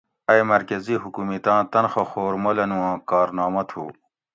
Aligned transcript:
ائ 0.31 0.41
مرکزی 0.53 0.95
حکومِتاں 1.03 1.59
تنخواہ 1.71 2.07
خور 2.11 2.33
مولنو 2.43 2.77
آں 2.89 2.97
کارنامہ 3.09 3.61
تھو 3.69 3.83